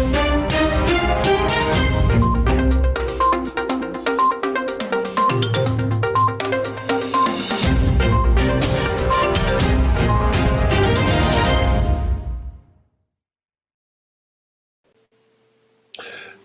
[0.00, 0.29] Bye.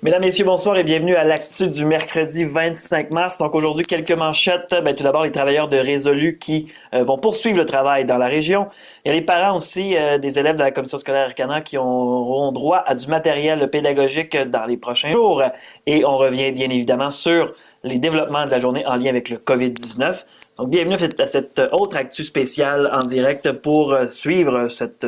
[0.05, 3.39] Mesdames, Messieurs, bonsoir et bienvenue à l'actu du mercredi 25 mars.
[3.39, 4.69] Donc aujourd'hui, quelques manchettes.
[4.69, 8.27] Ben, tout d'abord, les travailleurs de Résolu qui euh, vont poursuivre le travail dans la
[8.27, 8.67] région.
[9.03, 11.79] Il y a les parents aussi euh, des élèves de la commission scolaire Arcana qui
[11.79, 15.41] auront droit à du matériel pédagogique dans les prochains jours.
[15.87, 19.37] Et on revient bien évidemment sur les développements de la journée en lien avec le
[19.37, 20.23] COVID-19.
[20.59, 25.07] Donc, bienvenue à cette autre actu spéciale en direct pour euh, suivre cette,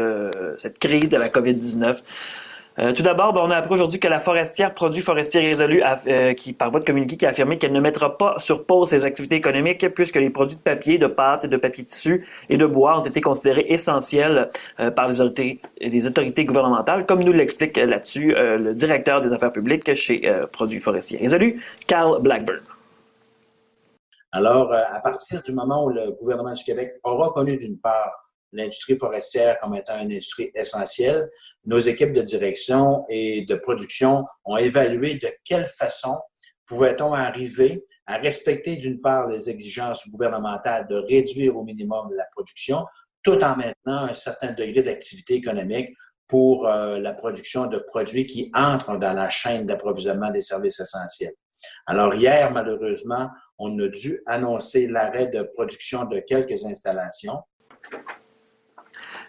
[0.57, 1.97] cette crise de la COVID-19.
[2.79, 6.33] Euh, tout d'abord, ben, on a appris aujourd'hui que la forestière Produits forestiers résolus, euh,
[6.33, 9.05] qui, par voie de communiqué, qui a affirmé qu'elle ne mettra pas sur pause ses
[9.05, 12.99] activités économiques puisque les produits de papier, de pâte, de papier tissu et de bois
[12.99, 18.27] ont été considérés essentiels euh, par les autorités, les autorités gouvernementales, comme nous l'explique là-dessus
[18.37, 20.15] le directeur des affaires publiques chez
[20.51, 22.59] Produits forestiers résolus, Carl Blackburn.
[24.31, 28.97] Alors, à partir du moment où le gouvernement du Québec aura connu d'une part l'industrie
[28.97, 31.29] forestière comme étant une industrie essentielle,
[31.65, 36.17] nos équipes de direction et de production ont évalué de quelle façon
[36.65, 42.85] pouvait-on arriver à respecter d'une part les exigences gouvernementales de réduire au minimum la production,
[43.21, 45.89] tout en maintenant un certain degré d'activité économique
[46.27, 51.33] pour euh, la production de produits qui entrent dans la chaîne d'approvisionnement des services essentiels.
[51.85, 57.39] Alors hier, malheureusement, on a dû annoncer l'arrêt de production de quelques installations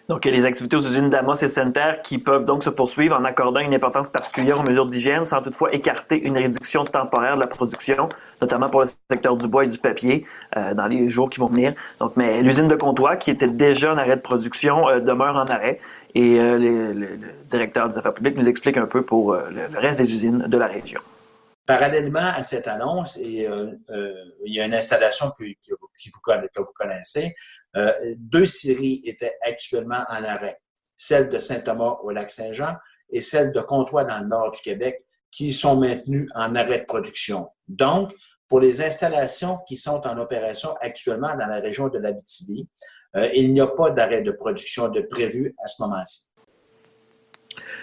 [0.09, 3.59] donc, les activités aux usines d'Amos et Center qui peuvent donc se poursuivre en accordant
[3.59, 8.09] une importance particulière aux mesures d'hygiène sans toutefois écarter une réduction temporaire de la production,
[8.41, 10.25] notamment pour le secteur du bois et du papier
[10.57, 11.73] euh, dans les jours qui vont venir.
[11.99, 15.45] Donc, mais l'usine de Comtois, qui était déjà en arrêt de production, euh, demeure en
[15.45, 15.79] arrêt.
[16.15, 20.11] Et euh, le, directeur des affaires publiques nous explique un peu pour le reste des
[20.11, 21.01] usines de la région.
[21.69, 24.11] Parallèlement à cette annonce, et, euh, euh,
[24.43, 27.35] il y a une installation que, que vous, connaissez,
[27.75, 30.59] euh, deux séries étaient actuellement en arrêt.
[30.95, 32.75] Celle de Saint-Thomas au Lac-Saint-Jean
[33.09, 36.85] et celle de Comtois dans le nord du Québec, qui sont maintenues en arrêt de
[36.85, 37.49] production.
[37.67, 38.13] Donc,
[38.47, 42.67] pour les installations qui sont en opération actuellement dans la région de l'Abitibi,
[43.33, 46.28] il n'y a pas d'arrêt de production de prévu à ce moment-ci.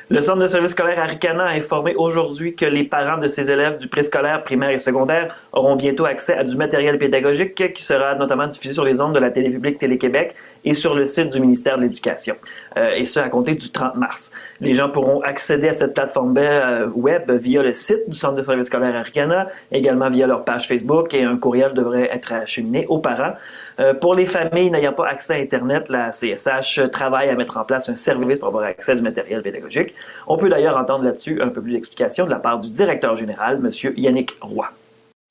[0.08, 3.78] Le Centre de services scolaire Aricana a informé aujourd'hui que les parents de ces élèves
[3.78, 8.46] du préscolaire, primaire et secondaire auront bientôt accès à du matériel pédagogique qui sera notamment
[8.46, 11.78] diffusé sur les ondes de la télé publique Télé-Québec et sur le site du ministère
[11.78, 12.34] de l'Éducation,
[12.76, 14.32] euh, et ce à compter du 30 mars.
[14.60, 18.42] Les gens pourront accéder à cette plateforme euh, web via le site du Centre de
[18.42, 22.98] services scolaire Aricana, également via leur page Facebook et un courriel devrait être acheminé aux
[22.98, 23.34] parents.
[23.78, 27.64] Euh, pour les familles n'ayant pas accès à Internet, la CSH travaille à mettre en
[27.64, 29.94] place un service pour avoir accès du matériel pédagogique.
[30.26, 33.60] On peut d'ailleurs entendre là-dessus un peu plus d'explications de la part du directeur général,
[33.62, 33.92] M.
[33.96, 34.68] Yannick Roy.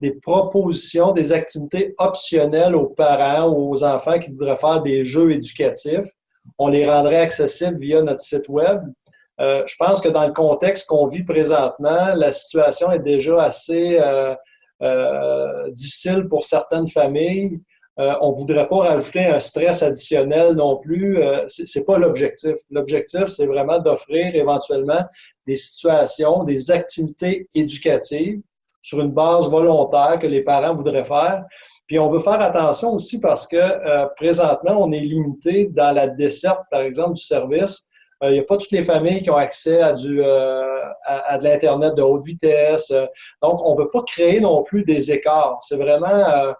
[0.01, 5.31] Des propositions, des activités optionnelles aux parents ou aux enfants qui voudraient faire des jeux
[5.31, 6.07] éducatifs.
[6.57, 8.81] On les rendrait accessibles via notre site Web.
[9.41, 14.00] Euh, je pense que dans le contexte qu'on vit présentement, la situation est déjà assez
[14.81, 17.59] euh, difficile pour certaines familles.
[17.97, 21.17] Euh, on ne voudrait pas rajouter un stress additionnel non plus.
[21.17, 22.55] Euh, Ce n'est pas l'objectif.
[22.69, 25.03] L'objectif, c'est vraiment d'offrir éventuellement
[25.47, 28.41] des situations, des activités éducatives
[28.85, 31.44] sur une base volontaire que les parents voudraient faire.
[31.88, 36.07] Puis on veut faire attention aussi parce que euh, présentement, on est limité dans la
[36.07, 37.84] desserte, par exemple, du service.
[38.23, 41.96] Il n'y a pas toutes les familles qui ont accès à, du, à de l'Internet
[41.96, 42.91] de haute vitesse.
[43.41, 45.57] donc, on ne veut pas créer non plus des écarts.
[45.62, 46.53] C'est vraiment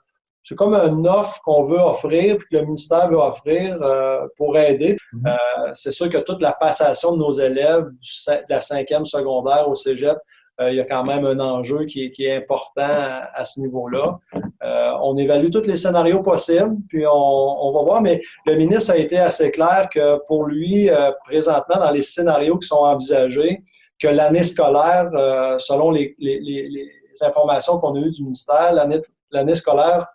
[0.46, 4.56] c'est comme une offre qu'on veut offrir, puis que le ministère veut offrir euh, pour
[4.56, 4.96] aider.
[5.12, 5.28] Mhm.
[5.28, 9.74] Euh, c'est sûr que toute la passation de nos élèves de la cinquième secondaire au
[9.74, 10.20] cégep, euh,
[10.60, 14.18] il y a quand même un enjeu qui est, important à, ce niveau-là.
[15.02, 19.18] on évalue tous les scénarios possibles, puis on, va voir, mais le ministre a été
[19.18, 20.90] assez clair que pour lui,
[21.26, 23.64] présentement, dans les scénarios qui sont envisagés,
[24.00, 25.10] que l'année scolaire,
[25.60, 26.16] selon les,
[27.22, 28.74] informations qu'on a eues du ministère,
[29.32, 30.08] l'année scolaire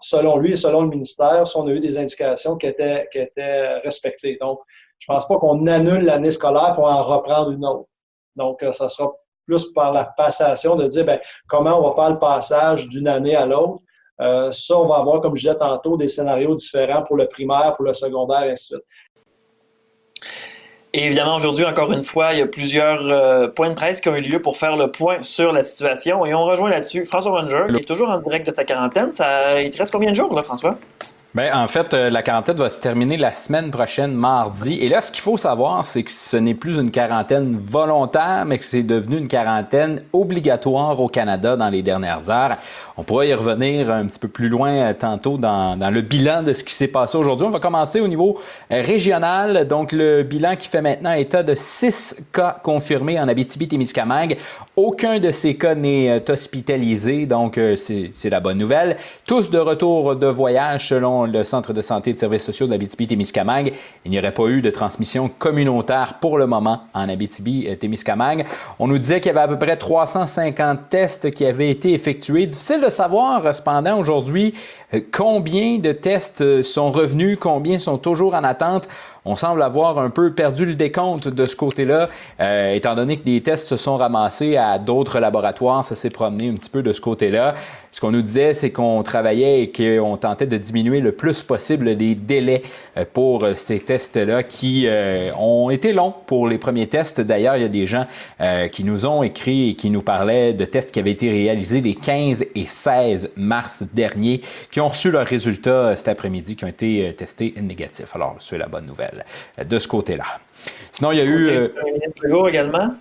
[0.00, 3.78] selon lui et selon le ministère, on a eu des indications qui étaient, qui étaient
[3.78, 4.38] respectées.
[4.40, 4.60] Donc,
[4.98, 7.88] je ne pense pas qu'on annule l'année scolaire pour en reprendre une autre.
[8.36, 9.12] Donc, euh, ça sera
[9.48, 11.18] plus par la passation de dire ben,
[11.48, 13.82] comment on va faire le passage d'une année à l'autre.
[14.20, 17.74] Euh, ça, on va avoir, comme je disais tantôt, des scénarios différents pour le primaire,
[17.76, 20.28] pour le secondaire, et ainsi de suite.
[20.92, 24.08] Et évidemment, aujourd'hui, encore une fois, il y a plusieurs euh, points de presse qui
[24.08, 26.26] ont eu lieu pour faire le point sur la situation.
[26.26, 29.12] Et on rejoint là-dessus François Ranger, qui est toujours en direct de sa quarantaine.
[29.14, 30.78] Ça, il te reste combien de jours, là, François?
[31.34, 34.78] Bien, en fait, euh, la quarantaine va se terminer la semaine prochaine, mardi.
[34.80, 38.56] Et là, ce qu'il faut savoir, c'est que ce n'est plus une quarantaine volontaire, mais
[38.56, 42.56] que c'est devenu une quarantaine obligatoire au Canada dans les dernières heures.
[42.96, 46.42] On pourra y revenir un petit peu plus loin euh, tantôt dans, dans le bilan
[46.42, 47.46] de ce qui s'est passé aujourd'hui.
[47.46, 48.40] On va commencer au niveau
[48.72, 49.68] euh, régional.
[49.68, 54.38] Donc, le bilan qui fait maintenant état de six cas confirmés en Abitibi-Témiscamingue.
[54.76, 58.96] Aucun de ces cas n'est hospitalisé, donc c'est la bonne nouvelle.
[59.26, 63.72] Tous de retour de voyage selon le Centre de santé et de services sociaux d'Abitibi-Témiscamingue.
[64.04, 68.44] Il n'y aurait pas eu de transmission communautaire pour le moment en Abitibi-Témiscamingue.
[68.78, 72.46] On nous disait qu'il y avait à peu près 350 tests qui avaient été effectués.
[72.46, 74.54] Difficile de savoir cependant aujourd'hui
[74.94, 78.88] euh, combien de tests euh, sont revenus, combien sont toujours en attente.
[79.24, 82.02] On semble avoir un peu perdu le décompte de ce côté-là,
[82.40, 86.48] euh, étant donné que les tests se sont ramassés à d'autres laboratoires, ça s'est promené
[86.48, 87.54] un petit peu de ce côté-là.
[87.90, 91.86] Ce qu'on nous disait, c'est qu'on travaillait et qu'on tentait de diminuer le plus possible
[91.86, 92.62] les délais
[93.14, 94.86] pour ces tests-là qui
[95.38, 97.20] ont été longs pour les premiers tests.
[97.22, 98.04] D'ailleurs, il y a des gens
[98.70, 101.94] qui nous ont écrit et qui nous parlaient de tests qui avaient été réalisés les
[101.94, 106.68] 15 et 16 mars dernier, qui ont reçu leurs résultats euh, cet après-midi, qui ont
[106.68, 108.14] été euh, testés négatifs.
[108.14, 109.07] Alors, c'est la bonne nouvelle
[109.58, 110.24] euh, de ce côté-là.
[110.90, 111.70] Sinon, il y a eu.
[112.22, 112.94] Le également.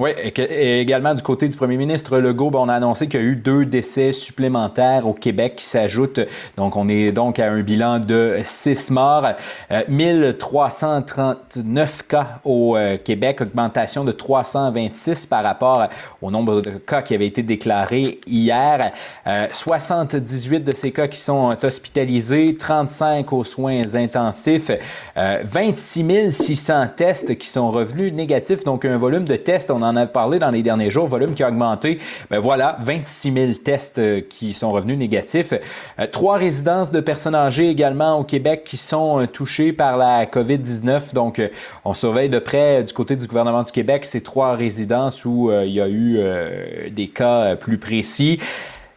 [0.00, 0.10] Oui,
[0.48, 3.36] également du côté du premier ministre Legault, ben, on a annoncé qu'il y a eu
[3.36, 6.20] deux décès supplémentaires au Québec qui s'ajoutent.
[6.56, 9.26] Donc, on est donc à un bilan de six morts,
[9.88, 15.86] 1339 cas au euh, Québec, augmentation de 326 par rapport
[16.22, 18.80] au nombre de cas qui avaient été déclarés hier.
[19.26, 24.70] 78 euh, de ces cas qui sont hospitalisés, 35 aux soins intensifs,
[25.14, 29.89] 26 euh, 600 tests qui sont revenus négatifs, donc un volume de tests, on en
[29.96, 31.98] a parlé dans les derniers jours, volume qui a augmenté.
[32.30, 35.52] Ben voilà, 26 000 tests euh, qui sont revenus négatifs.
[35.98, 40.26] Euh, trois résidences de personnes âgées également au Québec qui sont euh, touchées par la
[40.26, 41.14] COVID-19.
[41.14, 41.42] Donc,
[41.84, 45.72] on surveille de près du côté du gouvernement du Québec ces trois résidences où il
[45.72, 46.20] y a eu
[46.90, 48.38] des cas plus précis.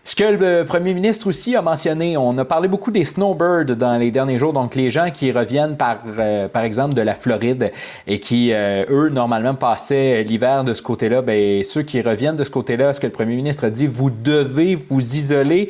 [0.05, 3.97] Ce que le premier ministre aussi a mentionné, on a parlé beaucoup des snowbirds dans
[3.97, 7.71] les derniers jours, donc les gens qui reviennent par, euh, par exemple de la Floride
[8.05, 12.43] et qui, euh, eux, normalement passaient l'hiver de ce côté-là, bien, ceux qui reviennent de
[12.43, 15.69] ce côté-là, ce que le premier ministre a dit, vous devez vous isoler.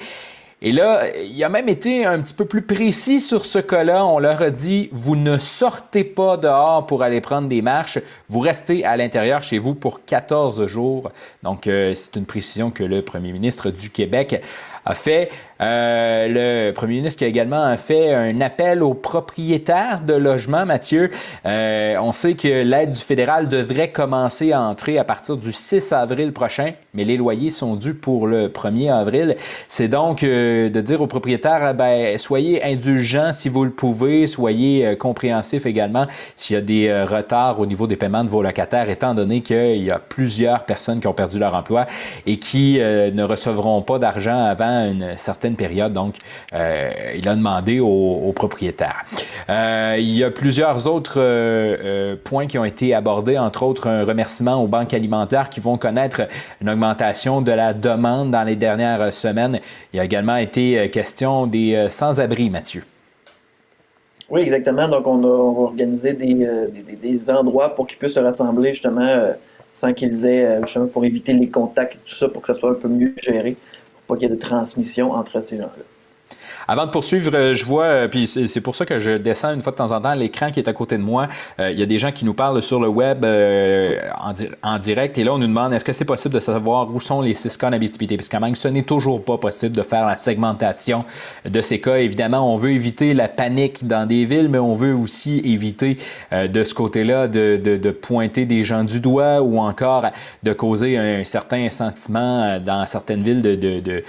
[0.66, 4.06] Et là, il a même été un petit peu plus précis sur ce cas-là.
[4.06, 8.00] On leur a dit, vous ne sortez pas dehors pour aller prendre des marches,
[8.30, 11.12] vous restez à l'intérieur chez vous pour 14 jours.
[11.44, 14.42] Donc, euh, c'est une précision que le premier ministre du Québec
[14.86, 15.30] a fait.
[15.64, 16.28] Euh,
[16.68, 21.10] le premier ministre qui a également fait un appel aux propriétaires de logements, Mathieu.
[21.46, 25.94] Euh, on sait que l'aide du fédéral devrait commencer à entrer à partir du 6
[25.94, 29.36] avril prochain, mais les loyers sont dus pour le 1er avril.
[29.68, 34.98] C'est donc euh, de dire aux propriétaires, ben, soyez indulgents si vous le pouvez, soyez
[34.98, 39.14] compréhensifs également s'il y a des retards au niveau des paiements de vos locataires, étant
[39.14, 41.86] donné qu'il y a plusieurs personnes qui ont perdu leur emploi
[42.26, 45.94] et qui ne recevront pas d'argent avant une certaine période.
[45.94, 46.16] Donc,
[46.54, 49.06] euh, il a demandé aux, propriétaires.
[49.50, 54.04] Euh, il y a plusieurs autres euh, points qui ont été abordés, entre autres un
[54.04, 56.22] remerciement aux banques alimentaires qui vont connaître
[56.62, 59.60] une augmentation de la demande dans les dernières semaines.
[59.94, 62.84] Il a également été question des sans-abri, Mathieu.
[64.30, 64.88] Oui, exactement.
[64.88, 66.48] Donc, on, a, organisé des,
[67.02, 69.34] des, endroits pour qu'ils puissent se rassembler justement
[69.72, 72.72] sans qu'ils aient, justement, pour éviter les contacts et tout ça, pour que ça soit
[72.72, 73.56] un peu mieux géré
[74.16, 75.84] qu'il y ait de transmission entre ces gens-là.
[76.68, 79.62] Avant de poursuivre, euh, je vois, euh, puis c'est pour ça que je descends une
[79.62, 81.28] fois de temps en temps l'écran qui est à côté de moi.
[81.60, 83.26] Euh, il y a des gens qui nous parlent sur le web
[84.64, 87.22] en, direct et là, on nous demande est-ce que c'est possible de savoir où sont
[87.22, 88.18] les six cas en habitabilité?
[88.18, 91.06] Parce que ce n'est toujours pas possible de faire la segmentation
[91.46, 91.98] de ces cas.
[91.98, 95.98] Évidemment, on veut éviter la panique dans des villes, mais on veut aussi éviter
[96.32, 100.06] de ce côté-là de, pointer des gens du doigt ou encore
[100.42, 104.04] de causer un certain sentiment dans certaines villes de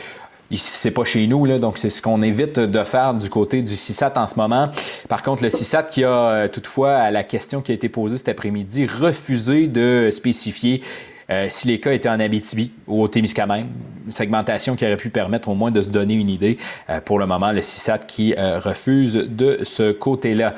[0.57, 3.75] c'est pas chez nous, là, donc c'est ce qu'on évite de faire du côté du
[3.75, 4.71] CISAT en ce moment.
[5.09, 8.17] Par contre, le CISAT qui a euh, toutefois, à la question qui a été posée
[8.17, 10.83] cet après-midi, refusé de spécifier
[11.31, 13.67] euh, si les cas étaient en Abitibi ou au Témiscamingue,
[14.05, 16.59] une segmentation qui aurait pu permettre au moins de se donner une idée.
[16.91, 20.55] Euh, pour le moment, le CISAT qui euh, refuse de ce côté-là.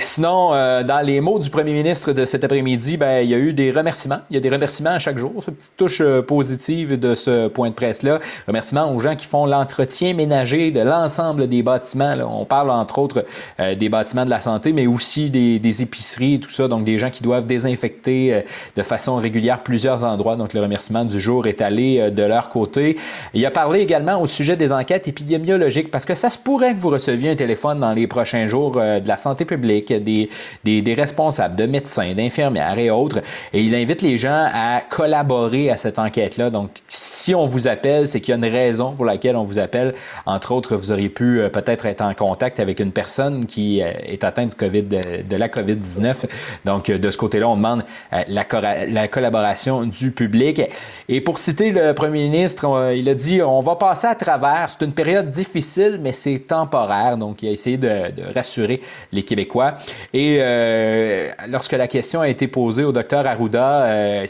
[0.00, 3.52] sinon, dans les mots du premier ministre de cet après-midi, ben, il y a eu
[3.52, 4.20] des remerciements.
[4.30, 5.32] Il y a des remerciements à chaque jour.
[5.40, 8.18] Cette petite touche positive de ce point de presse-là.
[8.46, 12.16] Remerciements aux gens qui font l'entretien ménager de l'ensemble des bâtiments.
[12.28, 13.24] On parle entre autres
[13.58, 16.68] des bâtiments de la santé, mais aussi des, des épiceries et tout ça.
[16.68, 18.44] Donc des gens qui doivent désinfecter
[18.76, 20.36] de façon régulière plusieurs endroits.
[20.36, 22.96] Donc, le remerciement du jour est allé de leur côté.
[23.34, 26.80] Il a parlé également au sujet des enquêtes épidémiologiques parce que ça se pourrait que
[26.80, 30.28] vous receviez un téléphone dans les prochains jours de la santé publique, des,
[30.64, 33.20] des, des responsables, de médecins, d'infirmières et autres.
[33.52, 36.50] Et il invite les gens à collaborer à cette enquête-là.
[36.50, 39.58] Donc, si on vous appelle, c'est qu'il y a une raison pour laquelle on vous
[39.58, 39.94] appelle.
[40.26, 44.50] Entre autres, vous auriez pu peut-être être en contact avec une personne qui est atteinte
[44.50, 46.26] du COVID, de, la COVID-19.
[46.64, 48.46] Donc, de ce côté-là, on demande la,
[48.86, 50.62] la collaboration du public.
[51.08, 54.70] Et pour citer le premier ministre, il a dit on va passer à travers.
[54.70, 57.16] C'est une période difficile, mais c'est temporaire.
[57.16, 58.80] Donc, il a essayé de, rassurer
[59.12, 59.74] les Québécois.
[60.12, 64.26] Et euh, lorsque la question a été posée au docteur Arruda euh,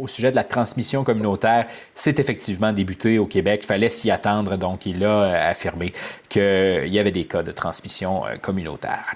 [0.00, 3.60] au sujet de la transmission communautaire, c'est effectivement débuté au Québec.
[3.64, 4.56] Il fallait s'y attendre.
[4.56, 5.92] Donc, il a euh, affirmé
[6.28, 9.14] qu'il y avait des cas de transmission communautaire.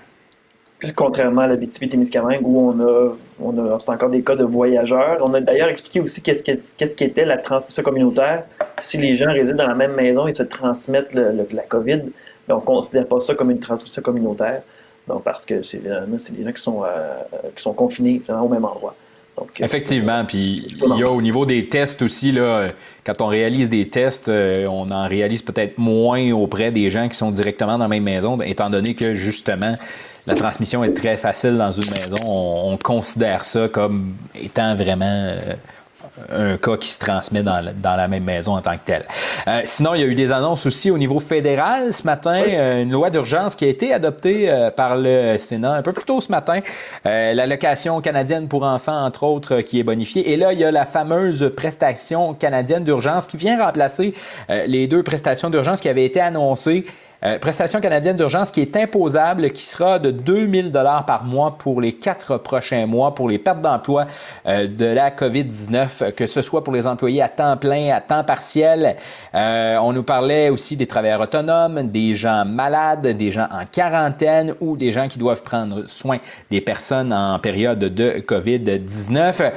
[0.95, 5.19] Contrairement à la BTB-Témiscamingue où on a, on a encore des cas de voyageurs.
[5.23, 8.45] On a d'ailleurs expliqué aussi qu'est-ce qu'est-ce qu'était la transmission communautaire.
[8.81, 12.03] Si les gens résident dans la même maison et se transmettent la COVID,
[12.47, 14.63] ben, on ne considère pas ça comme une transmission communautaire.
[15.09, 17.17] Donc, parce que c'est des gens qui sont, euh,
[17.57, 18.95] qui sont confinés au même endroit.
[19.43, 20.25] Euh, Effectivement.
[20.25, 22.67] Puis il y a au niveau des tests aussi, là,
[23.05, 27.17] quand on réalise des tests, euh, on en réalise peut-être moins auprès des gens qui
[27.17, 29.75] sont directement dans la même maison, étant donné que justement,
[30.27, 32.17] la transmission est très facile dans une maison.
[32.31, 35.37] On, considère ça comme étant vraiment
[36.31, 39.05] un cas qui se transmet dans, la même maison en tant que tel.
[39.47, 42.83] Euh, sinon, il y a eu des annonces aussi au niveau fédéral ce matin, euh,
[42.83, 46.21] une loi d'urgence qui a été adoptée euh, par le Sénat un peu plus tôt
[46.21, 46.61] ce matin,
[47.05, 50.33] l'allocation canadienne pour enfants, entre autres, qui est bonifiée.
[50.33, 54.15] Et là, il y a la fameuse prestation canadienne d'urgence qui vient remplacer
[54.49, 56.87] les deux prestations d'urgence qui avaient été annoncées
[57.25, 61.81] euh, prestation canadienne d'urgence qui est imposable, qui sera de 2000 dollars par mois pour
[61.81, 64.07] les quatre prochains mois pour les pertes d'emploi
[64.47, 68.23] euh, de la COVID-19, que ce soit pour les employés à temps plein, à temps
[68.23, 68.97] partiel.
[69.35, 74.55] Euh, on nous parlait aussi des travailleurs autonomes, des gens malades, des gens en quarantaine
[74.61, 76.19] ou des gens qui doivent prendre soin
[76.53, 79.53] des personnes en période de COVID-19.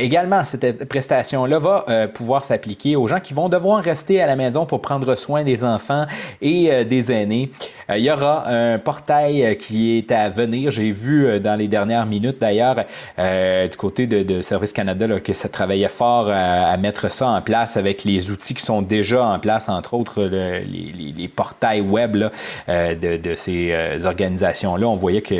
[0.00, 4.66] également, cette prestation-là va pouvoir s'appliquer aux gens qui vont devoir rester à la maison
[4.66, 6.06] pour prendre soin des enfants
[6.40, 7.50] et euh, des aînés.
[7.88, 10.70] Euh, il y aura un portail euh, qui est à venir.
[10.70, 12.76] J'ai vu dans les dernières minutes d'ailleurs
[13.16, 18.04] du côté de, Service Canada que ça travaillait fort à, mettre ça en place avec
[18.04, 22.16] les outils qui sont déjà en place, entre autres les, portails web
[22.68, 24.88] de, ces organisations-là.
[24.88, 25.34] On voyait que,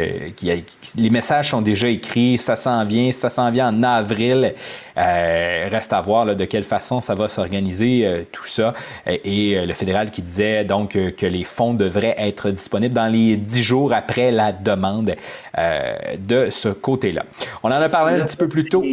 [0.97, 4.55] les messages sont déjà écrits, ça s'en vient, ça s'en vient en avril.
[4.97, 8.75] reste à voir de quelle façon ça va s'organiser, tout ça.
[9.07, 13.63] Et, le fédéral qui disait donc que les fonds devraient être disponibles dans les dix
[13.63, 15.15] jours après la demande
[15.59, 17.25] euh, de ce côté-là.
[17.63, 18.85] On en a parlé un petit peu plus tôt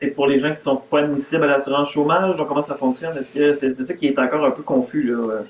[0.00, 2.34] c'est pour les gens qui ne sont pas admissibles à l'assurance chômage?
[2.48, 3.16] comment ça fonctionne?
[3.18, 5.02] Est-ce que c'est ça qui est encore un peu confus?
[5.02, 5.42] Là?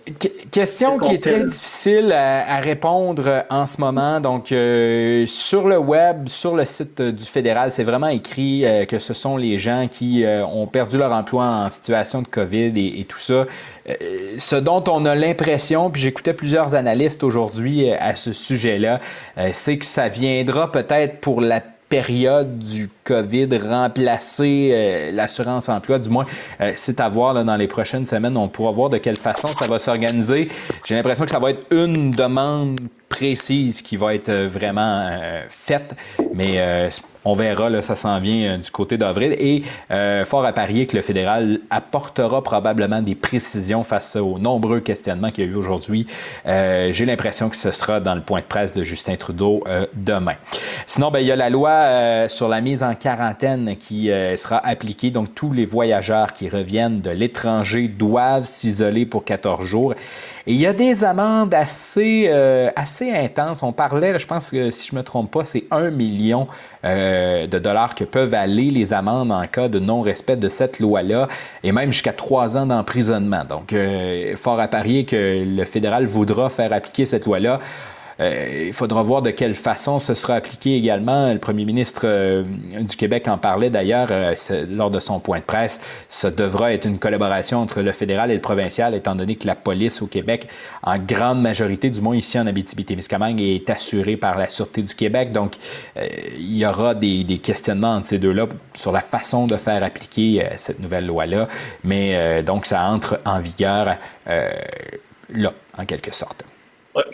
[0.50, 4.20] question qui est très difficile à, répondre en ce moment.
[4.20, 8.98] Donc, euh, sur le web, sur le site du fédéral, c'est vraiment écrit euh, que
[8.98, 13.00] ce sont les gens qui euh, ont perdu leur emploi en situation de COVID et,
[13.00, 13.46] et tout ça.
[14.36, 19.00] ce dont on a l'impression, puis j'écoutais plusieurs analystes aujourd'hui à ce sujet-là,
[19.52, 25.98] c'est que ça viendra peut-être pour la période du COVID remplacer euh, l'assurance emploi.
[25.98, 26.24] Du moins,
[26.60, 28.36] euh, c'est à voir dans les prochaines semaines.
[28.36, 30.48] On pourra voir de quelle façon ça va s'organiser.
[30.88, 32.78] J'ai l'impression que ça va être une demande
[33.10, 35.10] précise qui va être euh, vraiment
[35.50, 35.94] faite,
[36.32, 36.58] mais
[37.24, 39.36] on verra, là, ça s'en vient euh, du côté d'avril.
[39.38, 44.80] Et euh, fort à parier que le fédéral apportera probablement des précisions face aux nombreux
[44.80, 46.06] questionnements qu'il y a eu aujourd'hui.
[46.46, 49.62] Euh, j'ai l'impression que ce sera dans le point de presse de Justin Trudeau
[49.94, 50.36] demain.
[50.86, 55.10] Sinon, ben, il y a la loi sur la mise en quarantaine qui sera appliquée.
[55.10, 59.94] Donc, tous les voyageurs qui reviennent de l'étranger doivent s'isoler pour 14 jours.
[60.50, 63.62] Il y a des amendes assez, euh, assez intenses.
[63.62, 66.48] On parlait, je pense que si je ne me trompe pas, c'est un million
[66.84, 71.28] euh, de dollars que peuvent aller les amendes en cas de non-respect de cette loi-là,
[71.62, 73.44] et même jusqu'à trois ans d'emprisonnement.
[73.44, 77.60] Donc, euh, fort à parier que le fédéral voudra faire appliquer cette loi-là.
[78.20, 81.32] Euh, il faudra voir de quelle façon ce sera appliqué également.
[81.32, 82.44] Le premier ministre euh,
[82.80, 84.34] du Québec en parlait d'ailleurs euh,
[84.68, 85.80] lors de son point de presse.
[86.08, 89.54] Ça devra être une collaboration entre le fédéral et le provincial, étant donné que la
[89.54, 90.48] police au Québec,
[90.82, 95.32] en grande majorité, du moins ici en Abitibi-Témiscamingue, est assurée par la Sûreté du Québec.
[95.32, 95.54] Donc,
[95.96, 100.80] il y aura des, questionnements entre ces deux-là sur la façon de faire appliquer cette
[100.80, 101.48] nouvelle loi-là.
[101.84, 103.96] Mais donc, ça entre en vigueur
[104.26, 106.44] là, en quelque sorte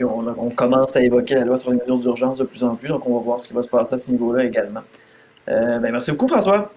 [0.00, 3.07] on, commence à évoquer la loi sur les mesures d'urgence de plus en plus, donc
[3.07, 4.83] on va voir ce qui va se passer à ce niveau-là également.
[5.49, 6.71] Euh, ben, merci beaucoup, François.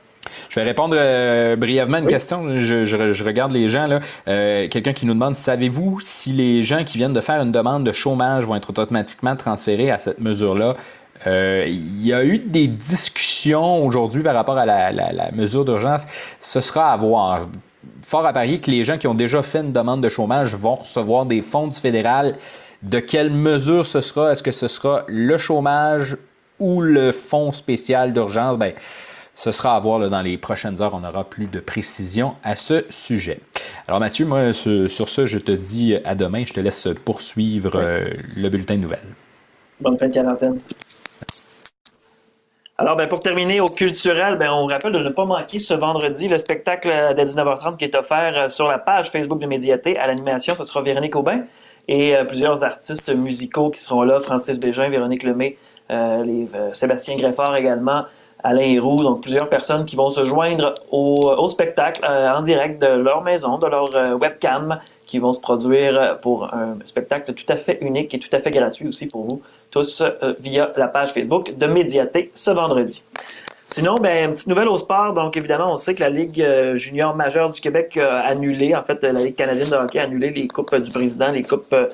[0.49, 2.59] Je vais répondre euh, brièvement à une question.
[2.59, 3.87] Je, regarde les gens.
[3.87, 3.99] là.
[4.27, 7.83] Euh, quelqu'un qui nous demande savez-vous si les gens qui viennent de faire une demande
[7.83, 10.75] de chômage vont être automatiquement transférés à cette mesure-là?
[11.27, 16.05] Euh, il y a eu des discussions aujourd'hui par rapport à la, mesure d'urgence.
[16.39, 17.47] Ce sera à voir.
[18.05, 20.75] Fort à parier que les gens qui ont déjà fait une demande de chômage vont
[20.75, 22.35] recevoir des fonds du fédéral.
[22.81, 24.31] De quelle mesure ce sera?
[24.31, 26.15] Est-ce que ce sera le chômage
[26.59, 28.57] ou le fonds spécial d'urgence?
[28.57, 28.71] Bien,
[29.33, 30.93] ce sera à voir dans les prochaines heures.
[30.93, 33.39] On aura plus de précision à ce sujet.
[33.87, 36.45] Alors Mathieu, moi, sur ce, je te dis à demain.
[36.45, 38.05] Je te laisse poursuivre euh,
[38.37, 39.15] le bulletin de nouvelles.
[39.81, 40.59] Bonne fin de quarantaine.
[42.77, 45.73] Alors, ben, pour terminer au culturel, ben, on vous rappelle de ne pas manquer ce
[45.73, 49.97] vendredi le spectacle de 19h30 qui est offert euh, sur la page Facebook de Médiaté.
[49.97, 51.43] À l'animation, ce sera Véronique Aubin
[51.89, 54.21] et euh, plusieurs artistes musicaux qui seront là.
[54.21, 55.57] Francis Bégin, Véronique Lemay,
[56.73, 58.03] Sébastien Greffard également.
[58.43, 62.87] Alain Héroux, donc plusieurs personnes qui vont se joindre au, spectacle euh, en direct de
[62.87, 67.57] leur maison, de leur euh, webcam, qui vont se produire pour un spectacle tout à
[67.57, 69.41] fait unique et tout à fait gratuit aussi pour vous
[69.71, 73.03] tous euh, via la page Facebook de Médiaté ce vendredi.
[73.79, 75.13] Sinon, ben, une petite nouvelle au sport.
[75.13, 78.81] Donc, évidemment, on sait que la Ligue euh, junior majeure du Québec a annulé, en
[78.81, 81.87] fait, la Ligue canadienne de hockey a annulé les coupes du président, les coupes euh,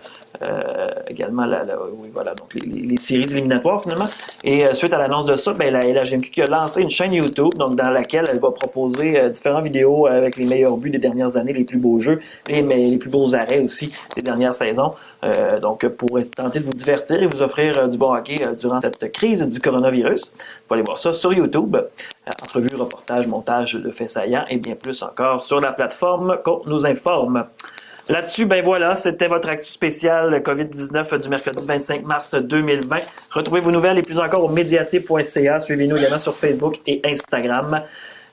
[1.08, 1.64] également, la,
[1.94, 4.08] oui, voilà, donc les, séries éliminatoires finalement.
[4.44, 7.14] Et euh, suite à l'annonce de ça, ben, la LHMQ qui a lancé une chaîne
[7.14, 11.38] YouTube, donc dans laquelle elle va proposer différentes vidéos avec les meilleurs buts des dernières
[11.38, 14.92] années, les plus beaux jeux, les, les plus beaux arrêts aussi des dernières saisons.
[15.24, 18.54] Euh, donc, pour tenter de vous divertir et vous offrir euh, du bon hockey euh,
[18.54, 21.76] durant cette crise du coronavirus, vous pouvez aller voir ça sur YouTube.
[22.42, 26.86] entrevue, reportage, montage de faits saillants et bien plus encore sur la plateforme qu'on nous
[26.86, 27.46] informe.
[28.08, 32.98] Là-dessus, ben voilà, c'était votre actu spécial COVID-19 du mercredi 25 mars 2020.
[33.34, 35.60] Retrouvez vos nouvelles et plus encore au médiaté.ca.
[35.60, 37.82] Suivez-nous également sur Facebook et Instagram.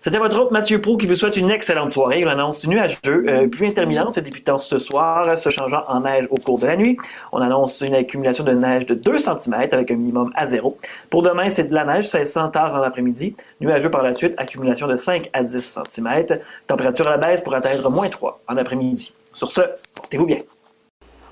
[0.04, 2.22] C'était votre hôte Mathieu Pro qui vous souhaite une excellente soirée.
[2.22, 6.58] Une annonce nuageux, euh, pluie interminente débutant ce soir, se changeant en neige au cours
[6.58, 6.98] de la nuit.
[7.30, 10.76] On annonce une accumulation de neige de 2 cm avec un minimum à zéro.
[11.08, 13.36] Pour demain, c'est de la neige, 1600 tard en après-midi.
[13.60, 16.26] Nuageux par la suite, accumulation de 5 à 10 cm.
[16.66, 19.14] Température à la baisse pour atteindre moins 3 en après-midi.
[19.32, 19.60] Sur ce,
[19.94, 20.38] portez-vous bien.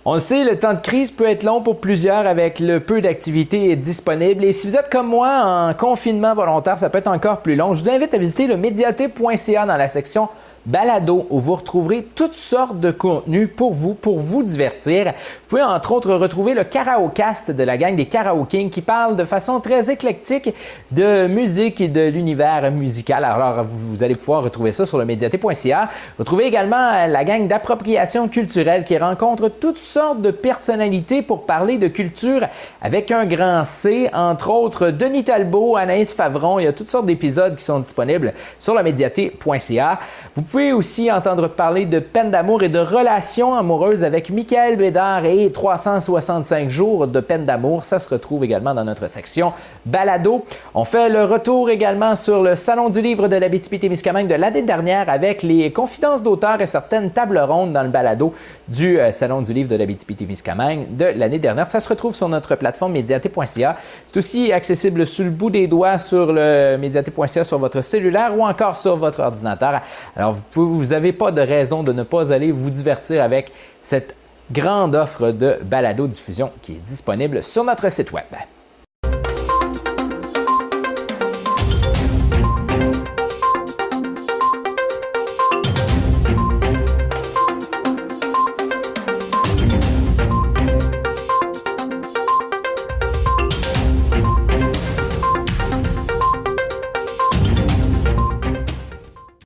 [0.07, 3.03] On le sait, le temps de crise peut être long pour plusieurs avec le peu
[3.03, 4.45] d'activités disponibles.
[4.45, 7.75] Et si vous êtes comme moi en confinement volontaire, ça peut être encore plus long.
[7.75, 10.31] Je vous invite à visiter le médiaté.ca dans la section
[10.71, 15.07] balado où vous retrouverez toutes sortes de contenus pour vous, pour vous divertir.
[15.07, 19.25] Vous pouvez entre autres retrouver le Karaokast de la gang des Karaoke qui parle de
[19.25, 20.55] façon très éclectique
[20.93, 23.25] de musique et de l'univers musical.
[23.25, 25.89] Alors vous, allez pouvoir retrouver ça sur le médiaté.ca.
[26.19, 31.89] Retrouvez également la gang d'appropriation culturelle qui rencontre toutes sortes de personnalités pour parler de
[31.89, 32.47] culture
[32.81, 36.61] avec un grand C, entre autres Denis Talbot, Anaïs Favron.
[36.61, 39.99] Il y a toutes sortes d'épisodes qui sont disponibles sur le médiaté.ca.
[40.37, 45.25] Vous pouvez aussi entendre parler de peine d'amour et de relations amoureuses avec Michael Bédard
[45.25, 47.85] et 365 jours de peine d'amour.
[47.85, 49.53] Ça se retrouve également dans notre section
[49.87, 50.45] balado.
[50.75, 54.63] On fait le retour également sur le Salon du livre de la témiscamingue de l'année
[54.63, 58.35] dernière avec les confidences d'auteurs et certaines tables rondes dans le balado
[58.69, 61.67] du euh, Salon du livre de la témiscamingue de l'année dernière.
[61.67, 63.77] Ça se retrouve sur notre plateforme médiaté.ca.
[64.07, 68.45] C'est aussi accessible sur le bout des doigts sur le médiaté.ca sur votre cellulaire ou
[68.45, 69.81] encore sur votre ordinateur.
[70.17, 74.15] Alors, vous n'avez pas de raison de ne pas aller vous divertir avec cette
[74.51, 78.25] grande offre de balado-diffusion qui est disponible sur notre site web.